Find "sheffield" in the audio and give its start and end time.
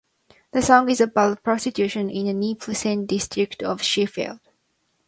3.83-4.39